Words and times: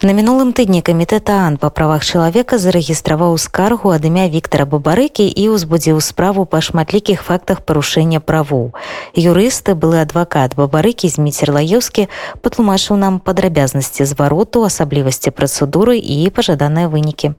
На 0.00 0.14
мінулым 0.16 0.54
тыдні 0.56 0.80
камітэт 0.80 1.28
ААН 1.28 1.56
па 1.60 1.68
правах 1.68 2.06
чалавека 2.08 2.56
зарэгістраваў 2.56 3.34
скаргу 3.36 3.90
ад 3.92 4.06
імя 4.08 4.22
Віктора 4.32 4.64
Бабарыкі 4.64 5.26
і 5.28 5.44
ўзбудзіў 5.52 6.00
справу 6.00 6.46
па 6.48 6.62
шматлікіх 6.64 7.20
фактах 7.20 7.60
парушэння 7.68 8.24
правоў. 8.24 8.72
Юрысты 9.12 9.76
былы 9.76 10.00
адвакат 10.00 10.56
Бабарыкі 10.56 11.12
Зміцер 11.12 11.52
Лаеўскі 11.52 12.08
патлумачыў 12.40 12.96
нам 12.96 13.20
падрабязнасці 13.20 14.08
звароту, 14.08 14.64
асаблівасці 14.64 15.36
працэдуры 15.36 16.00
і 16.00 16.32
пажаданыя 16.32 16.88
вынікі 16.88 17.36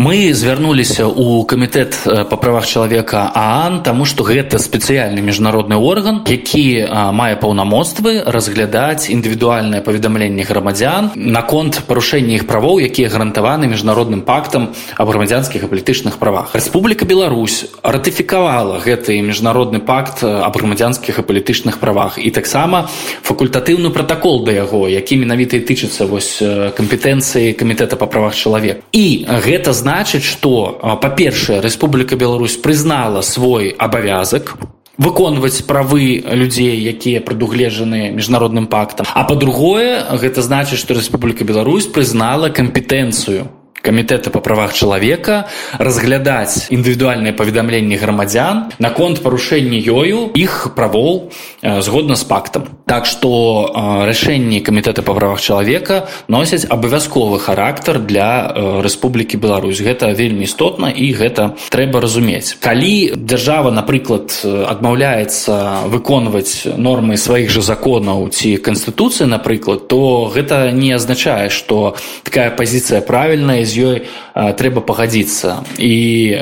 мы 0.00 0.32
звярнуліся 0.32 1.04
ў 1.04 1.44
камітэт 1.44 1.92
э, 2.08 2.24
па 2.24 2.36
правах 2.40 2.64
чалавека 2.64 3.36
аан 3.36 3.84
таму 3.84 4.08
што 4.08 4.24
гэта 4.24 4.56
спецыяльны 4.56 5.20
міжнародны 5.20 5.76
орган 5.76 6.24
які 6.24 6.88
мае 7.12 7.36
паўнамоцтвы 7.36 8.24
разглядаць 8.24 9.12
індывідуальнае 9.12 9.84
паведамленне 9.84 10.48
грамадзян 10.48 11.12
наконт 11.20 11.84
парушэння 11.84 12.40
іх 12.40 12.46
правоў 12.48 12.80
якія 12.80 13.12
гарантаваны 13.12 13.68
міжнародным 13.68 14.24
пактам 14.24 14.72
аб 14.96 15.12
грамадзянскіх 15.12 15.68
і 15.68 15.68
палітычных 15.68 16.16
правах. 16.16 16.56
Рэспубліка 16.56 17.04
Беларусь 17.04 17.68
ратыфікавала 17.84 18.80
гэты 18.80 19.20
міжнародны 19.20 19.84
пакт 19.84 20.24
аб 20.24 20.56
грамадзянскіх 20.56 21.20
і 21.20 21.26
палітычных 21.28 21.76
правах 21.76 22.16
і 22.16 22.32
таксама 22.32 22.88
факультатыўны 23.20 23.92
пратакол 23.92 24.48
да 24.48 24.56
яго 24.64 24.88
які 24.88 25.20
менавіта 25.20 25.60
і 25.60 25.68
тычыцца 25.68 26.08
вось 26.08 26.40
кампетэнцыі 26.40 27.52
камітэта 27.52 28.00
па 28.00 28.08
правах 28.08 28.32
чалавек 28.32 28.80
і 28.96 29.28
гэта 29.28 29.76
значит 29.76 29.89
значыць 29.90 30.22
что 30.22 30.78
па-першае 31.02 31.58
Рэспубліка 31.60 32.14
Беларусь 32.14 32.54
прызнала 32.54 33.22
свой 33.26 33.74
абавязак 33.74 34.54
выконваць 35.02 35.66
правы 35.66 36.22
людзей 36.22 36.78
якія 36.78 37.18
прадугледжаныя 37.26 38.12
міжнародным 38.14 38.68
пактам. 38.70 39.10
А 39.10 39.24
па-другое 39.24 40.06
гэта 40.22 40.46
значыць 40.46 40.78
што 40.78 40.94
Рэспубліка 40.94 41.42
Беларусь 41.42 41.90
прызнала 41.90 42.54
кампетэнцыю 42.54 43.50
камітэта 43.82 44.30
па 44.30 44.40
правах 44.40 44.74
чалавека 44.74 45.46
разглядаць 45.78 46.68
індывідуальныя 46.70 47.36
паведамленні 47.36 47.96
грамадзян 47.96 48.76
наконт 48.78 49.22
парушэння 49.24 49.80
ёю 49.80 50.30
іх 50.34 50.74
правоў 50.76 51.32
згодна 51.62 52.16
з 52.16 52.24
пактам 52.24 52.68
так 52.90 53.06
што 53.06 53.70
рашэнні 54.06 54.58
камітэта 54.66 55.06
па 55.06 55.14
правах 55.14 55.38
чалавека 55.38 56.10
носяць 56.26 56.66
абавязковы 56.66 57.38
характар 57.38 58.00
для 58.02 58.50
Рэспублікі 58.82 59.38
Беларусь. 59.38 59.78
Гэта 59.78 60.10
вельмі 60.10 60.44
істотна 60.44 60.90
і 60.90 61.06
гэта 61.14 61.54
трэба 61.70 62.02
разумець. 62.02 62.58
Калі 62.58 63.14
дзяржава 63.14 63.70
напрыклад 63.70 64.34
адмаўляецца 64.42 65.86
выконваць 65.86 66.66
нормы 66.74 67.14
сваіх 67.14 67.50
жа 67.54 67.62
законаў 67.62 68.26
ці 68.34 68.56
канстытуцыі 68.58 69.30
напрыклад 69.30 69.86
то 69.86 70.26
гэта 70.34 70.74
не 70.74 70.90
азначае 70.98 71.46
што 71.54 71.94
такая 72.26 72.50
пазіцыя 72.50 73.00
правільная 73.06 73.62
з 73.70 73.74
ёй 73.78 73.96
трэба 74.34 74.82
пагадзіцца. 74.82 75.62
І 75.78 75.94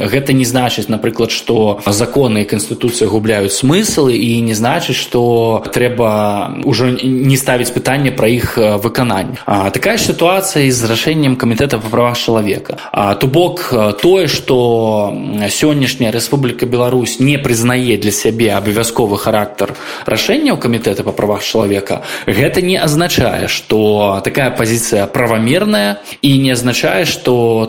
гэта 0.08 0.32
не 0.32 0.48
значыць 0.48 0.88
напрыклад 0.88 1.28
што 1.28 1.84
законы 1.84 2.42
і 2.42 2.48
канстытуцыя 2.48 3.12
губляюць 3.12 3.52
смыслы 3.52 4.16
і 4.16 4.40
не 4.40 4.56
значыць 4.56 4.96
што 4.96 5.60
трэба 5.68 6.64
ўжо 6.64 6.96
не 6.96 7.36
ставіць 7.36 7.70
пытанне 7.76 8.10
пра 8.16 8.32
іх 8.32 8.56
выкананне. 8.56 9.36
Такая 9.44 10.00
сітуацыя 10.00 10.64
з 10.72 10.80
рашэннем 10.88 11.36
камітэта 11.36 11.76
па 11.76 11.88
правах 11.92 12.16
чалавека. 12.16 12.80
То 13.20 13.26
бок 13.28 13.68
тое 14.00 14.28
што 14.32 15.12
сённяшняя 15.48 16.12
Рэспубліка 16.12 16.66
Беларусь 16.66 17.20
не 17.20 17.36
прызнае 17.36 17.98
для 17.98 18.12
сябе 18.12 18.54
абавязковы 18.54 19.18
характар 19.18 19.74
рашэнняў 20.06 20.56
камітэта 20.56 21.02
па 21.02 21.12
правах 21.12 21.42
чалавека 21.42 22.02
гэта 22.26 22.62
не 22.62 22.78
азначае 22.78 23.48
што 23.48 24.20
такая 24.24 24.50
пазіцыя 24.50 25.06
правамерная 25.06 26.00
і 26.22 26.30
не 26.38 26.54
азначае 26.54 27.04
што 27.04 27.17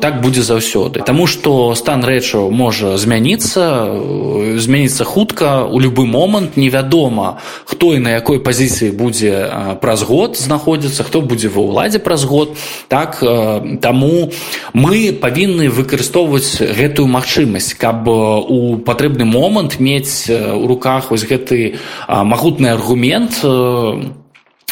так 0.01 0.21
будзе 0.21 0.41
заўсёды 0.41 1.01
Таму 1.05 1.27
што 1.27 1.75
стан 1.75 2.05
рэчаў 2.05 2.51
можа 2.51 2.97
змяніцца 2.97 3.89
змяніцца 4.59 5.03
хутка 5.03 5.65
у 5.65 5.79
любы 5.79 6.05
момант 6.05 6.57
невядома 6.57 7.39
хто 7.65 7.93
і 7.95 7.99
на 7.99 8.09
якой 8.09 8.39
пазіцыі 8.39 8.91
будзе 8.91 9.49
праз 9.81 10.03
год 10.03 10.37
знаходзіцца 10.37 11.03
хто 11.03 11.21
будзе 11.21 11.49
ва 11.49 11.61
ўладзе 11.61 11.99
праз 11.99 12.23
год 12.25 12.57
так 12.87 13.19
таму 13.81 14.31
мы 14.73 15.13
павінны 15.13 15.69
выкарыстоўваць 15.69 16.61
гэтую 16.61 17.07
магчымасць 17.07 17.73
каб 17.73 18.07
у 18.07 18.77
патрэбны 18.77 19.25
момант 19.25 19.79
мець 19.79 20.29
у 20.29 20.67
руках 20.67 21.11
вось 21.11 21.25
гэты 21.25 21.79
магутны 22.07 22.67
аргумент 22.73 23.43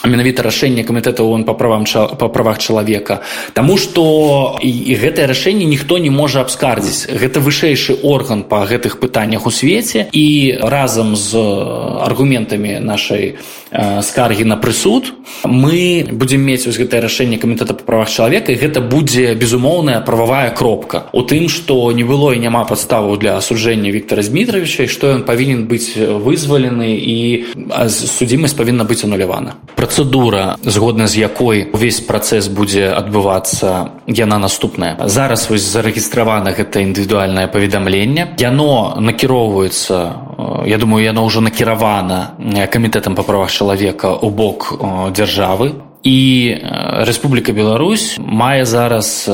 менавіта 0.06 0.44
рашэнне 0.46 0.84
камітэта 0.84 1.24
ООН 1.24 1.44
па 1.48 1.54
правам 1.58 1.86
па 1.88 2.28
правах 2.30 2.60
чалавека. 2.60 3.22
Таму 3.54 3.78
што 3.78 4.58
і, 4.62 4.70
і 4.70 4.94
гэтае 5.00 5.26
рашэнне 5.26 5.66
ніхто 5.66 5.98
не 5.98 6.12
можа 6.14 6.42
абскардзіць. 6.46 7.10
Гэта 7.10 7.42
вышэйшы 7.42 7.98
орган 8.04 8.44
па 8.44 8.66
гэтых 8.66 9.00
пытаннях 9.00 9.48
у 9.48 9.52
свеце 9.52 10.08
і 10.12 10.58
разам 10.62 11.16
з 11.16 11.38
аргументамі 12.06 12.80
нашай 12.80 13.38
скаргі 13.72 14.44
на 14.46 14.58
прысуд. 14.58 15.14
Мы 15.44 16.08
будзем 16.12 16.42
мець 16.42 16.66
вось 16.66 16.80
гэтае 16.80 17.02
рашэнне 17.04 17.38
камітэта 17.38 17.74
па 17.74 17.84
правах 17.84 18.10
чалавека 18.10 18.52
і 18.52 18.60
гэта 18.60 18.82
будзе 18.82 19.36
безумоўная 19.36 20.02
прававая 20.02 20.50
кропка 20.52 21.08
у 21.14 21.22
тым 21.22 21.50
што 21.50 21.92
не 21.92 22.04
было 22.04 22.34
і 22.34 22.40
няма 22.40 22.64
падставаў 22.64 23.18
для 23.18 23.38
асуджэння 23.38 23.92
Віктора 23.92 24.24
Дмітровича 24.24 24.88
і 24.88 24.92
што 24.92 25.12
ён 25.14 25.24
павінен 25.28 25.68
быць 25.68 25.96
вызвалены 25.98 26.96
і 26.96 27.18
судзімасць 27.90 28.58
павінна 28.58 28.88
быць 28.88 29.04
анулявана 29.04 29.60
працэдура 29.78 30.58
згодна 30.64 31.08
з 31.08 31.22
якой 31.22 31.70
увесь 31.72 32.02
працэс 32.02 32.50
будзе 32.50 32.90
адбывацца 32.92 34.02
яна 34.08 34.38
наступная. 34.42 34.98
Зараз 35.06 35.50
вось 35.50 35.62
зарэгістравана 35.62 36.52
гэта 36.58 36.82
індывідуальнае 36.82 37.48
паведамленне. 37.48 38.34
Яно 38.42 38.98
накіроўваецца 39.00 39.96
я 40.66 40.78
думаю 40.78 41.04
яно 41.04 41.26
ўжо 41.26 41.42
накіравана 41.42 42.38
камітэтам 42.72 43.16
па 43.16 43.24
правах 43.24 43.52
чалавека 43.52 44.16
у 44.16 44.30
бок 44.30 44.74
дзяржавы. 45.12 45.84
І 46.08 46.56
Рэспубліка 47.04 47.52
Беларусь 47.52 48.16
мае 48.22 48.64
зараз 48.66 49.28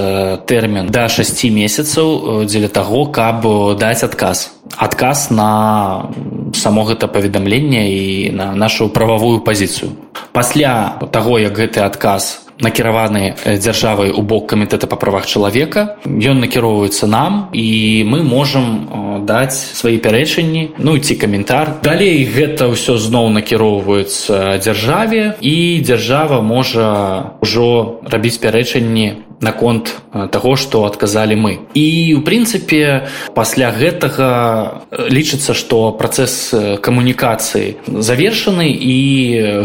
тэрмін 0.48 0.90
да 0.90 1.06
6 1.10 1.44
месяцаў 1.54 2.46
дзеля 2.50 2.68
таго 2.68 3.06
каб 3.14 3.46
даць 3.78 4.02
адказ. 4.04 4.50
Адказ 4.78 5.30
на 5.30 6.10
само 6.54 6.88
гэта 6.88 7.08
паведамленне 7.08 7.84
і 7.94 8.32
на 8.32 8.54
нашу 8.56 8.90
прававую 8.90 9.44
пазіцыю. 9.46 9.92
Пасля 10.32 10.98
таго 11.12 11.38
як 11.38 11.54
гэты 11.54 11.86
адказ 11.86 12.43
накіраваны 12.62 13.34
дзяржавай 13.58 14.12
у 14.12 14.22
бок 14.22 14.52
камітэта 14.54 14.88
па 14.88 15.00
правах 15.00 15.26
чалавека 15.26 15.98
ён 16.06 16.44
накіроўваецца 16.44 17.08
нам 17.08 17.50
і 17.54 18.04
мы 18.06 18.22
можам 18.24 19.24
даць 19.26 19.56
свае 19.56 19.98
пярэчанні 19.98 20.78
ну 20.78 20.98
ці 20.98 21.16
каментар. 21.16 21.80
Далей 21.84 22.26
гэта 22.26 22.70
ўсё 22.70 22.98
зноў 22.98 23.30
накіроўваецца 23.34 24.60
дзяржаве 24.60 25.40
і 25.42 25.56
дзяржава 25.82 26.42
можа 26.42 27.38
ўжо 27.42 28.02
рабіць 28.06 28.40
пярэчанні 28.44 29.33
наконт 29.44 29.94
таго 30.32 30.56
што 30.56 30.86
адказалі 30.86 31.36
мы. 31.36 31.54
І 31.74 32.16
у 32.18 32.22
прынцыпе 32.22 33.10
пасля 33.36 33.70
гэтага 33.74 34.88
лічыцца 34.90 35.54
што 35.58 35.92
працэс 35.92 36.80
камунікацыі 36.82 37.84
завершаны 37.88 38.72
і 38.72 38.98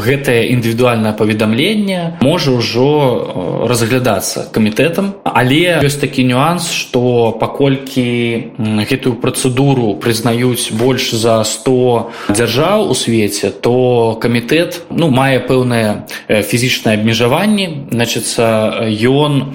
гэтае 0.03 0.51
індывідуальнае 0.57 1.13
паведамленне 1.15 2.19
можа 2.21 2.57
ўжо 2.59 2.91
разглядацца 3.69 4.49
камітэтам. 4.53 5.15
Але 5.25 5.79
ёсць 5.85 6.01
такі 6.01 6.25
нюанс 6.25 6.73
што 6.73 7.37
паколькі 7.39 8.57
гэтую 8.59 9.21
працэдуру 9.23 9.95
прызнаюць 10.03 10.73
больш 10.73 11.13
за 11.15 11.45
100 11.45 12.35
дзяржаў 12.35 12.89
у 12.91 12.95
свеце 12.97 13.53
то 13.53 14.19
камітэт 14.21 14.91
ну 14.91 15.13
мае 15.13 15.39
пэўнае 15.45 16.09
фізічнае 16.27 16.99
абмежаванне. 16.99 17.89
Значыцца 17.93 18.89
ён 18.97 19.55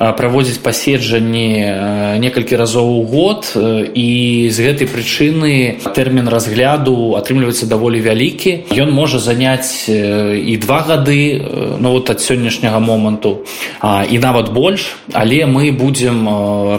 праводзіць 0.00 0.64
паседжанні 0.64 2.16
некалькі 2.24 2.56
разоў 2.56 2.88
у 2.88 3.04
год 3.04 3.52
і 3.92 4.08
з 4.48 4.56
гэтай 4.56 4.88
прычыны 4.88 5.76
тэрмін 5.92 6.24
разгляду 6.32 7.20
атрымліваецца 7.20 7.68
даволі 7.68 8.00
вялікі. 8.00 8.72
Ён 8.72 8.96
можа 8.96 9.20
заняць 9.20 9.92
і 9.92 10.56
два 10.56 10.80
гады 10.88 11.44
ну 11.76 11.92
вот 11.92 12.08
ад 12.08 12.24
сённяшняга 12.24 12.80
моманту 12.80 13.44
і 13.84 14.16
нават 14.18 14.52
больш. 14.56 14.96
Але 15.12 15.44
мы 15.44 15.68
будзем 15.72 16.24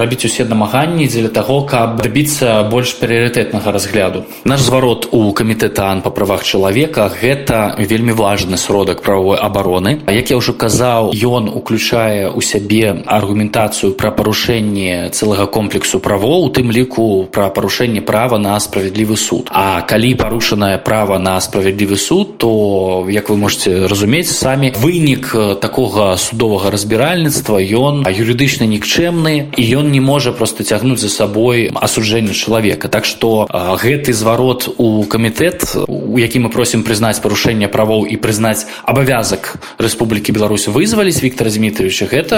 рабіць 0.01 0.25
усе 0.25 0.45
намаганні 0.49 1.05
дзеля 1.05 1.29
таго 1.29 1.61
каб 1.61 2.01
дабіцца 2.01 2.65
больш 2.73 2.97
прыярытэтнага 2.97 3.69
разгляду. 3.69 4.25
Наш 4.49 4.65
зварот 4.65 5.13
у 5.13 5.29
камітэта 5.29 5.93
ан 5.93 6.01
па 6.01 6.09
правах 6.09 6.41
чалавека 6.41 7.05
гэта 7.21 7.77
вельмі 7.77 8.17
важны 8.17 8.57
сродак 8.57 9.05
правовой 9.05 9.37
абароны. 9.37 10.01
Як 10.09 10.33
я 10.33 10.41
ўжо 10.41 10.57
казаў 10.57 11.13
ён 11.13 11.53
уключае 11.53 12.33
у 12.33 12.41
сябе 12.41 13.05
аргументацыю 13.11 13.93
пра 13.93 14.11
парушэнне 14.11 15.11
цэлага 15.11 15.47
комплексу 15.47 15.99
правоў 15.99 16.47
у 16.47 16.49
тым 16.49 16.71
ліку 16.71 17.27
пра 17.31 17.49
парушэнне 17.49 18.01
права 18.01 18.37
на 18.37 18.59
справядлівы 18.59 19.17
суд. 19.17 19.49
А 19.51 19.81
калі 19.81 20.15
парушанае 20.15 20.77
права 20.77 21.19
на 21.19 21.39
справядлівы 21.41 21.97
суд 21.97 22.37
то 22.37 23.05
як 23.09 23.29
вы 23.29 23.37
можете 23.37 23.87
разумець 23.87 24.31
самі 24.31 24.71
вынік 24.77 25.35
такога 25.59 26.17
судовага 26.17 26.71
разбіральніцтва 26.71 27.59
ён 27.59 28.07
юрыдычна 28.07 28.65
нікчэмны 28.65 29.53
і 29.57 29.63
ён 29.75 29.91
не 29.91 29.99
можа 29.99 30.31
просто 30.31 30.63
цягнуць 30.63 30.99
за 30.99 31.09
сабой 31.09 31.69
асуджэнне 31.73 32.33
чалавека 32.33 32.87
так 32.87 33.05
что 33.05 33.47
гэты 33.51 34.13
зварот 34.13 34.69
у 34.77 35.03
камітэт 35.03 35.85
у 35.87 36.17
які 36.17 36.39
мы 36.39 36.49
просім 36.49 36.83
прызнаць 36.83 37.19
парушэнне 37.19 37.67
правоў 37.67 38.05
і 38.05 38.15
прызнаць 38.17 38.65
абавязак 38.83 39.57
Рэспублікі 39.77 40.31
Беларусь 40.31 40.67
вызваліць 40.67 41.21
Віктора 41.23 41.49
Дмітриевича 41.51 42.05
гэта 42.05 42.37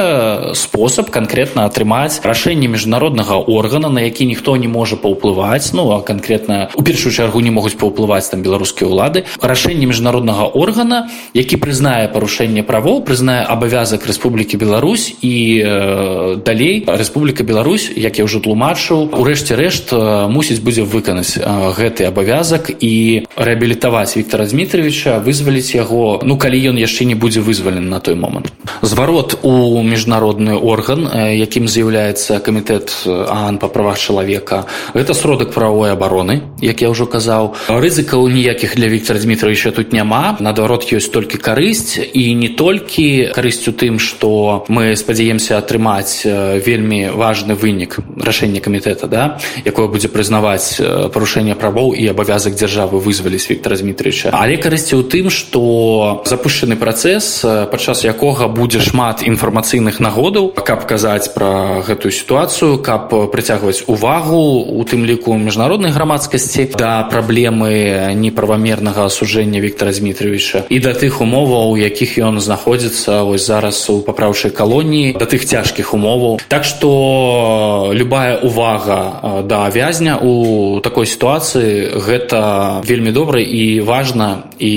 спосаб 0.63 1.11
конкретно 1.11 1.67
атрымаць 1.67 2.23
рашэнне 2.23 2.71
міжнароднага 2.71 3.37
органа 3.37 3.89
на 3.89 4.01
які 4.07 4.25
ніхто 4.25 4.55
не 4.55 4.67
можа 4.67 4.95
паўплываць. 4.95 5.73
Ну 5.73 5.91
а 5.91 6.01
конкретно 6.01 6.69
у 6.75 6.83
першую 6.83 7.11
чаргу 7.11 7.43
не 7.43 7.51
могуць 7.51 7.75
паўплываць 7.75 8.31
там 8.31 8.41
беларускія 8.41 8.87
ўлады. 8.87 9.25
Рашэнне 9.41 9.85
міжнароднага 9.85 10.47
органа 10.47 11.09
які 11.33 11.59
прызнае 11.59 12.07
парушэнне 12.07 12.63
правоў 12.63 13.03
прызнае 13.03 13.43
абавязак 13.43 14.07
Рэспублікі 14.07 14.57
Беларусь 14.57 15.11
і 15.21 15.35
э, 15.59 16.37
далей 16.45 16.83
Рэспубліка 16.87 17.43
Беларусь 17.43 17.91
як 17.95 18.17
я 18.17 18.23
ўжо 18.23 18.39
тлумачыў 18.39 19.11
урэшце 19.19 19.59
рэшт 19.59 19.91
мусіць 20.29 20.63
будзе 20.63 20.87
выканаць 20.87 21.35
гэты 21.77 22.07
абавязак 22.07 22.71
і 22.79 23.25
рэабілітаваць 23.35 24.15
Віктора 24.17 24.45
Дмітриевича 24.45 25.19
вызваліць 25.19 25.75
яго. 25.75 26.21
Ну 26.23 26.37
калі 26.37 26.57
ён 26.71 26.77
яшчэ 26.79 27.05
не 27.09 27.15
будзе 27.15 27.41
вызвален 27.41 27.89
на 27.89 27.99
той 27.99 28.15
момант. 28.15 28.53
Зварот 28.81 29.39
у 29.43 29.81
міжнародны 29.83 30.52
орган 30.57 31.07
якім 31.33 31.67
з'яўляецца 31.67 32.39
камітэт 32.39 33.07
ан 33.29 33.57
па 33.57 33.67
правах 33.67 33.99
чалавека 33.99 34.65
гэта 34.93 35.13
сродак 35.13 35.53
правовой 35.53 35.91
абароны 35.91 36.53
як 36.63 36.81
я 36.81 36.89
ўжо 36.89 37.05
казаў. 37.05 37.55
Рызыкаў 37.67 38.27
ніякіх 38.31 38.75
для 38.75 38.87
Віктора 38.87 39.19
Дмітровича 39.19 39.71
тут 39.71 39.93
няма. 39.93 40.37
Наадварот 40.39 40.87
ёсць 40.93 41.11
толькі 41.11 41.37
карысць. 41.37 41.99
І 41.99 42.35
не 42.35 42.49
толькі 42.49 43.33
карысць 43.35 43.67
у 43.67 43.73
тым 43.75 43.99
што 43.99 44.63
мы 44.67 44.95
спадзяемся 44.95 45.59
атрымаць 45.59 46.23
вельмі 46.25 47.11
важны 47.11 47.55
вынік 47.55 47.99
рашэння 48.17 48.59
камітэта 48.63 49.07
да 49.07 49.39
якое 49.65 49.87
будзе 49.87 50.07
прызнаваць 50.07 50.79
парушэнне 51.13 51.55
правоў 51.55 51.93
і 51.93 52.07
абавязак 52.07 52.55
дзяржавы 52.55 52.99
вызваліць 52.99 53.49
Віктора 53.49 53.77
Дмітровича. 53.77 54.31
Але 54.31 54.57
карысці 54.57 54.95
ў 54.95 55.03
тым 55.03 55.27
што 55.29 56.23
запущены 56.25 56.79
працэс 56.79 57.43
падчас 57.71 58.07
якога 58.07 58.47
будзе 58.47 58.79
шмат 58.79 59.23
інфармацыйных 59.27 59.99
нагодаў 60.33 60.63
каб 60.65 60.85
казаць 60.89 61.33
пра 61.33 61.83
гэтую 61.85 62.11
сітуацыю 62.11 62.81
каб 62.81 63.13
прыцягваць 63.31 63.85
увагу 63.87 64.65
у 64.65 64.81
тым 64.83 65.05
ліку 65.05 65.37
міжнароднай 65.37 65.91
грамадскасці 65.91 66.73
да 66.73 67.05
праблемы 67.05 68.13
неправамернага 68.15 69.05
асуджэння 69.05 69.61
Віктора 69.61 69.93
Дмітриевича 69.93 70.65
і 70.69 70.79
да 70.79 70.93
тых 70.97 71.21
умоваў 71.21 71.73
у 71.73 71.77
якіх 71.77 72.17
ён 72.17 72.39
знаходзіцца 72.39 73.23
вось 73.23 73.45
зараз 73.45 73.77
у 73.89 74.01
папраўчай 74.01 74.51
калоніі 74.51 75.13
да 75.19 75.25
тых 75.25 75.45
цяжкіх 75.45 75.93
умоваў. 75.93 76.41
Так 76.47 76.63
что 76.65 77.91
любая 77.93 78.37
увага 78.41 79.43
да 79.45 79.69
вязня 79.69 80.17
у 80.17 80.79
такой 80.81 81.05
сітуацыі 81.05 82.01
гэта 82.01 82.81
вельмі 82.81 83.11
добра 83.11 83.39
і 83.39 83.81
важна 83.81 84.49
і 84.63 84.71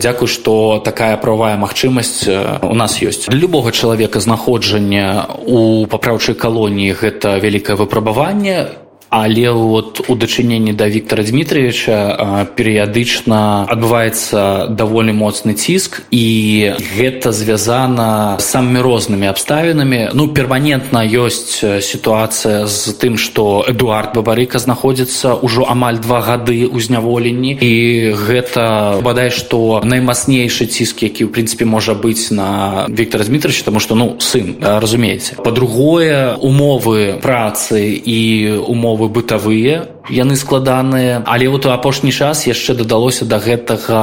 дзякуй 0.00 0.28
што 0.32 0.80
такая 0.80 1.16
правая 1.20 1.60
магчымасць 1.60 2.24
у 2.64 2.74
нас 2.74 2.96
ёсць. 3.04 3.28
Для 3.28 3.36
любога 3.44 3.70
чалавека 3.70 4.20
знаходжання 4.20 5.28
у 5.44 5.84
папраўчай 5.84 6.34
калоніі 6.34 6.96
гэта 6.96 7.36
вялікае 7.36 7.76
выпрабаванне 7.76 8.85
але 9.10 9.50
вот 9.50 10.04
у 10.08 10.14
дачыненні 10.14 10.72
да 10.72 10.88
Віктора 10.88 11.22
Дмітриевича 11.24 12.46
перыядычна 12.56 13.66
адбываецца 13.70 14.68
даволі 14.70 15.14
моцны 15.16 15.54
ціск 15.54 16.02
і 16.10 16.74
гэта 16.98 17.32
звязана 17.32 18.36
самымі 18.38 18.80
рознымі 18.82 19.26
абставінамі 19.30 20.10
ну 20.14 20.28
перманентна 20.28 21.06
ёсць 21.06 21.62
сітуацыя 21.62 22.66
з 22.66 22.94
тым 22.98 23.16
што 23.16 23.64
Эдуард 23.68 24.14
бабарыка 24.14 24.58
знаходзіцца 24.58 25.38
ўжо 25.40 25.64
амаль 25.70 26.02
два 26.02 26.20
гады 26.20 26.66
ў 26.66 26.78
зняволенні 26.80 27.58
і 27.62 27.72
гэта 28.12 29.00
бадай 29.02 29.30
што 29.30 29.80
наймацнейшы 29.84 30.66
ціск 30.66 31.06
які 31.06 31.26
ў 31.26 31.32
прынцыпе 31.32 31.64
можа 31.64 31.94
быць 31.94 32.30
на 32.34 32.86
Віктора 32.90 33.24
Дмітриевича 33.24 33.64
тому 33.64 33.80
что 33.80 33.94
ну 33.94 34.18
сын 34.18 34.58
разумееце 34.60 35.38
па-другое 35.40 36.36
умовы 36.36 37.18
працы 37.22 37.96
і 37.96 38.60
умовы 38.66 39.05
умовы 39.06 39.22
бытавыя 39.22 39.95
яны 40.10 40.36
складаныя 40.36 41.22
але 41.26 41.48
вот 41.48 41.66
у 41.66 41.70
апошні 41.70 42.12
час 42.12 42.46
яшчэ 42.46 42.74
дадалося 42.74 43.24
до 43.24 43.36
да 43.36 43.38
гэтага 43.42 44.00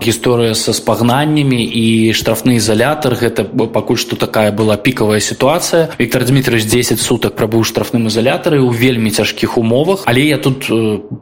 гісторыя 0.00 0.54
са 0.54 0.72
спагнаннямі 0.72 1.62
і 1.64 2.12
штрафны 2.12 2.56
ізалятар. 2.60 3.16
Гэта 3.16 3.44
пакуль 3.44 3.96
што 3.96 4.16
такая 4.16 4.52
была 4.52 4.76
пікавая 4.76 5.20
сітуацыя. 5.20 5.90
Віктор 5.98 6.24
Дмитриевич 6.24 6.66
10 6.68 7.00
суток 7.00 7.34
прабыў 7.36 7.64
штрафным 7.64 8.08
ізалятары 8.08 8.60
ў 8.60 8.70
вельмі 8.72 9.10
цяжкіх 9.10 9.56
умовах. 9.58 10.04
Але 10.06 10.24
я 10.26 10.38
тут 10.38 10.68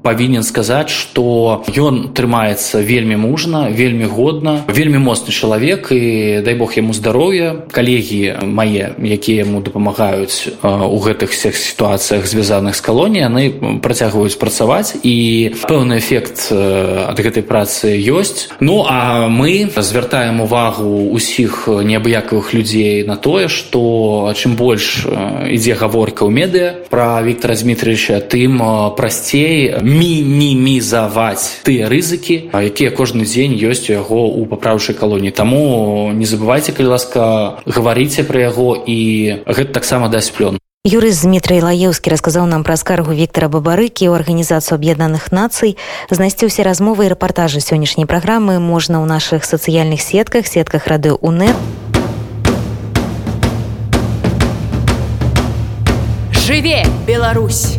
павінен 0.03 0.43
сказаць 0.43 0.91
что 0.91 1.63
ён 1.67 2.11
трымаецца 2.15 2.83
вельмі 2.83 3.17
мужна 3.17 3.71
вельмі 3.71 4.05
годна 4.05 4.65
вельмі 4.67 4.99
моцны 4.99 5.31
чалавек 5.31 5.93
і 5.93 6.43
дай 6.43 6.55
бог 6.55 6.75
яму 6.77 6.93
здароўя. 6.93 7.67
Калегі 7.71 8.43
мае 8.43 8.95
якія 8.99 9.45
яму 9.47 9.63
дапамагаюць 9.63 10.51
у 10.63 10.99
гэтых 10.99 11.31
всех 11.31 11.57
сітуацыях 11.57 12.27
звязаных 12.27 12.75
з 12.77 12.81
калоніяй 12.81 13.23
яны 13.23 13.79
працягваюць 13.79 14.22
працягваюць 14.23 14.39
працаваць 14.39 14.95
і 15.03 15.55
пэўны 15.67 15.99
эфект 15.99 16.53
ад 16.53 17.19
гэтай 17.19 17.43
працы 17.43 17.99
ёсць 17.99 18.49
ну 18.61 18.85
а 18.87 19.29
мы 19.29 19.71
звяртаем 19.75 20.41
увагу 20.41 21.11
усіх 21.11 21.67
неабыякавых 21.67 22.55
людзей 22.55 23.05
на 23.05 23.17
тое 23.17 23.49
што 23.49 24.33
чым 24.37 24.55
больш 24.55 25.07
ідзе 25.51 25.75
гаворка 25.75 26.25
ў 26.25 26.31
медыа 26.31 26.69
пра 26.91 27.23
Віктора 27.23 27.55
Дмітриевича 27.59 28.21
тым 28.23 28.63
прасцей 28.95 29.83
мінімізаваць 29.83 31.67
тыя 31.67 31.91
рызыкі 31.91 32.53
якія 32.53 32.91
кожны 32.95 33.27
дзень 33.27 33.59
ёсць 33.59 33.91
у 33.91 33.99
яго 33.99 34.31
ў 34.31 34.47
папраўчай 34.47 34.95
калоніі 34.95 35.35
таму 35.35 36.13
не 36.15 36.27
забывайце 36.27 36.71
калі 36.71 36.95
ласка 36.95 37.59
гаварыце 37.67 38.23
пра 38.23 38.47
яго 38.47 38.77
і 38.79 39.43
гэта 39.47 39.73
таксама 39.73 40.07
дасць 40.13 40.31
плён 40.31 40.63
Юрыст 40.83 41.23
Дмітрый 41.23 41.63
Лаеўскі 41.63 42.11
расказаў 42.11 42.51
нам 42.51 42.67
пра 42.67 42.75
скаргу 42.75 43.15
Віктора 43.15 43.47
Бабарыкі 43.47 44.11
ў 44.11 44.19
арганізацыю 44.19 44.75
аб'яднаных 44.83 45.31
нацый. 45.31 45.79
Знайсці 46.11 46.51
ўсе 46.51 46.67
размовы 46.67 47.07
і 47.07 47.15
рэпартажы 47.15 47.63
сённяшняй 47.63 48.03
праграмы 48.03 48.59
можна 48.59 48.99
ў 48.99 49.07
нашых 49.07 49.47
сацыяльных 49.47 50.03
сетках, 50.03 50.43
сетках 50.51 50.91
рады 50.91 51.15
УНЭ. 51.15 51.55
Жыве, 56.35 56.83
Беларусь! 57.07 57.79